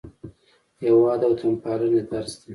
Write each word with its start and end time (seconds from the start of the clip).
هېواد 0.81 1.19
د 1.21 1.23
وطنپالنې 1.31 2.01
درس 2.11 2.33
دی. 2.41 2.49